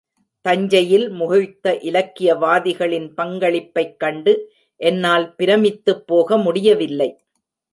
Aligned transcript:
தஞ்சையில் 0.45 1.03
முகிழ்த்த 1.11 1.73
இலக்கியவாதிகளின் 1.83 3.07
பங்களிப்பைக் 3.13 3.99
கண்டு 3.99 4.33
என்னால் 4.81 5.35
பிரமித்துப்போக 5.37 6.41
முடியவில்லை. 6.43 7.09